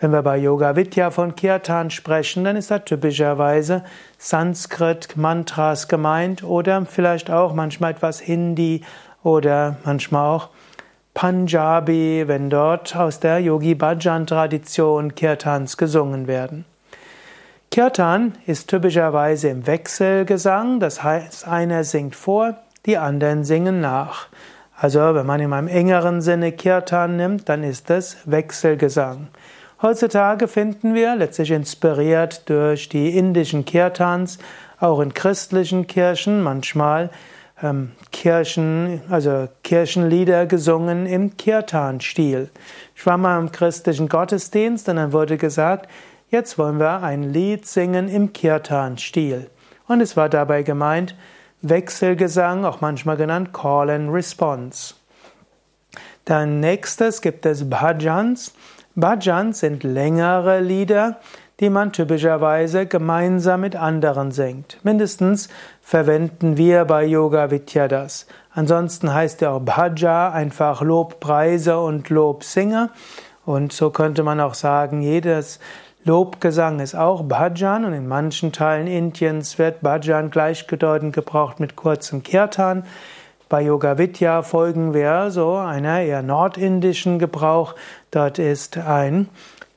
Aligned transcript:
Wenn 0.00 0.12
wir 0.12 0.22
bei 0.22 0.38
Yoga 0.38 0.76
Vidya 0.76 1.10
von 1.10 1.36
Kirtan 1.36 1.90
sprechen, 1.90 2.44
dann 2.44 2.56
ist 2.56 2.70
da 2.70 2.78
typischerweise 2.78 3.84
Sanskrit, 4.16 5.18
Mantras 5.18 5.88
gemeint 5.88 6.42
oder 6.42 6.86
vielleicht 6.86 7.30
auch 7.30 7.52
manchmal 7.52 7.90
etwas 7.90 8.18
Hindi 8.18 8.82
oder 9.22 9.76
manchmal 9.84 10.36
auch 10.36 10.48
Punjabi, 11.12 12.24
wenn 12.26 12.48
dort 12.48 12.96
aus 12.96 13.20
der 13.20 13.40
Yogi 13.40 13.74
Bhajan 13.74 14.26
Tradition 14.26 15.14
Kirtans 15.14 15.76
gesungen 15.76 16.26
werden. 16.26 16.64
Kirtan 17.70 18.32
ist 18.46 18.70
typischerweise 18.70 19.50
im 19.50 19.66
Wechselgesang, 19.66 20.80
das 20.80 21.02
heißt, 21.02 21.46
einer 21.46 21.84
singt 21.84 22.16
vor, 22.16 22.54
die 22.86 22.96
anderen 22.96 23.44
singen 23.44 23.82
nach. 23.82 24.28
Also, 24.78 25.14
wenn 25.14 25.26
man 25.26 25.40
in 25.40 25.52
einem 25.52 25.68
engeren 25.68 26.22
Sinne 26.22 26.52
Kirtan 26.52 27.18
nimmt, 27.18 27.50
dann 27.50 27.62
ist 27.62 27.90
es 27.90 28.16
Wechselgesang. 28.24 29.28
Heutzutage 29.82 30.46
finden 30.46 30.94
wir, 30.94 31.16
letztlich 31.16 31.50
inspiriert 31.52 32.48
durch 32.50 32.90
die 32.90 33.16
indischen 33.16 33.64
Kirtans, 33.64 34.38
auch 34.78 35.00
in 35.00 35.14
christlichen 35.14 35.86
Kirchen 35.86 36.42
manchmal 36.42 37.08
ähm, 37.62 37.92
Kirchen, 38.12 39.00
also 39.08 39.48
Kirchenlieder 39.62 40.44
gesungen 40.44 41.06
im 41.06 41.34
Kirtan-Stil. 41.34 42.50
Ich 42.94 43.06
war 43.06 43.16
mal 43.16 43.38
im 43.38 43.52
christlichen 43.52 44.10
Gottesdienst 44.10 44.86
und 44.90 44.96
dann 44.96 45.14
wurde 45.14 45.38
gesagt, 45.38 45.88
jetzt 46.28 46.58
wollen 46.58 46.78
wir 46.78 47.02
ein 47.02 47.22
Lied 47.22 47.66
singen 47.66 48.08
im 48.08 48.34
Kirtan-Stil. 48.34 49.48
Und 49.88 50.02
es 50.02 50.14
war 50.14 50.28
dabei 50.28 50.62
gemeint 50.62 51.14
Wechselgesang, 51.62 52.66
auch 52.66 52.82
manchmal 52.82 53.16
genannt 53.16 53.54
Call 53.54 53.88
and 53.88 54.12
Response. 54.12 54.94
Dann 56.26 56.60
nächstes 56.60 57.22
gibt 57.22 57.46
es 57.46 57.68
Bhajans. 57.68 58.52
Bhajans 58.96 59.60
sind 59.60 59.84
längere 59.84 60.60
Lieder, 60.60 61.20
die 61.60 61.70
man 61.70 61.92
typischerweise 61.92 62.86
gemeinsam 62.86 63.60
mit 63.60 63.76
anderen 63.76 64.32
singt. 64.32 64.78
Mindestens 64.82 65.48
verwenden 65.82 66.56
wir 66.56 66.86
bei 66.86 67.04
Yoga 67.04 67.50
Vidya 67.50 67.86
das. 67.86 68.26
Ansonsten 68.52 69.12
heißt 69.12 69.42
ja 69.42 69.50
auch 69.50 69.60
Bhaja 69.60 70.32
einfach 70.32 70.80
Lobpreise 70.80 71.78
und 71.78 72.08
Lobsinger. 72.08 72.90
Und 73.44 73.72
so 73.72 73.90
könnte 73.90 74.22
man 74.22 74.40
auch 74.40 74.54
sagen, 74.54 75.02
jedes 75.02 75.60
Lobgesang 76.04 76.80
ist 76.80 76.94
auch 76.94 77.22
Bhajan 77.24 77.84
und 77.84 77.92
in 77.92 78.08
manchen 78.08 78.52
Teilen 78.52 78.86
Indiens 78.86 79.58
wird 79.58 79.82
Bhajan 79.82 80.30
gleichbedeutend 80.30 81.14
gebraucht 81.14 81.60
mit 81.60 81.76
kurzem 81.76 82.22
Kirtan. 82.22 82.84
Bei 83.50 83.62
Yoga 83.62 83.98
Vidya 83.98 84.42
folgen 84.42 84.94
wir 84.94 85.32
so 85.32 85.56
einer 85.56 86.02
eher 86.02 86.22
nordindischen 86.22 87.18
Gebrauch. 87.18 87.74
Dort 88.12 88.38
ist 88.38 88.78
ein 88.78 89.28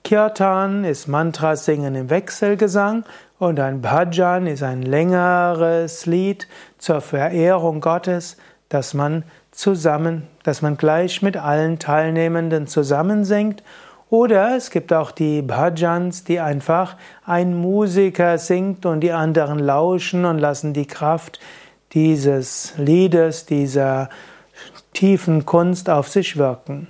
Kirtan, 0.03 0.83
ist 0.83 1.07
Mantra 1.07 1.55
singen 1.55 1.95
im 1.95 2.11
Wechselgesang 2.11 3.03
und 3.39 3.59
ein 3.59 3.81
Bhajan 3.81 4.45
ist 4.45 4.61
ein 4.61 4.83
längeres 4.83 6.05
Lied 6.05 6.47
zur 6.77 7.01
Verehrung 7.01 7.81
Gottes, 7.81 8.37
das 8.69 8.93
man 8.93 9.23
zusammen, 9.49 10.27
das 10.43 10.61
man 10.61 10.77
gleich 10.77 11.23
mit 11.23 11.35
allen 11.35 11.79
Teilnehmenden 11.79 12.67
zusammen 12.67 13.25
singt. 13.25 13.63
Oder 14.11 14.55
es 14.55 14.69
gibt 14.69 14.93
auch 14.93 15.09
die 15.09 15.41
Bhajans, 15.41 16.23
die 16.23 16.39
einfach 16.39 16.95
ein 17.25 17.59
Musiker 17.59 18.37
singt 18.37 18.85
und 18.85 18.99
die 18.99 19.13
anderen 19.13 19.57
lauschen 19.57 20.25
und 20.25 20.37
lassen 20.37 20.73
die 20.73 20.85
Kraft 20.85 21.39
dieses 21.93 22.73
Liedes, 22.77 23.45
dieser 23.45 24.09
tiefen 24.93 25.45
Kunst 25.45 25.89
auf 25.89 26.07
sich 26.07 26.37
wirken. 26.37 26.87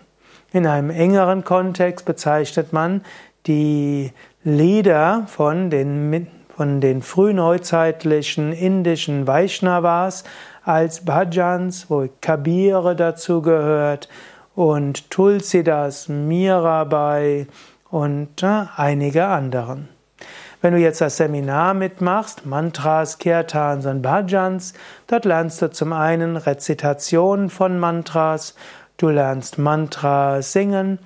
In 0.51 0.67
einem 0.67 0.89
engeren 0.89 1.43
Kontext 1.43 2.05
bezeichnet 2.05 2.73
man 2.73 3.01
die 3.47 4.11
Lieder 4.43 5.23
von 5.27 5.69
den, 5.69 6.27
von 6.55 6.79
den 6.79 7.01
frühneuzeitlichen 7.01 8.53
indischen 8.53 9.25
Vaishnavas 9.25 10.23
als 10.63 11.03
Bhajans, 11.05 11.89
wo 11.89 12.07
Kabire 12.21 12.95
dazu 12.95 13.41
gehört 13.41 14.09
und 14.55 15.09
Tulsidas, 15.09 16.07
Mirabai 16.07 17.47
und 17.89 18.43
äh, 18.43 18.65
einige 18.75 19.25
anderen. 19.25 19.89
Wenn 20.63 20.75
du 20.75 20.79
jetzt 20.79 21.01
das 21.01 21.17
Seminar 21.17 21.73
mitmachst, 21.73 22.45
Mantras, 22.45 23.17
Kirtans 23.17 23.85
und 23.85 24.01
Bhajans, 24.01 24.71
dort 25.07 25.25
lernst 25.25 25.61
du 25.61 25.69
zum 25.69 25.91
einen 25.91 26.37
Rezitation 26.37 27.49
von 27.49 27.77
Mantras, 27.77 28.55
du 28.95 29.09
lernst 29.09 29.57
Mantra 29.57 30.41
singen 30.41 30.99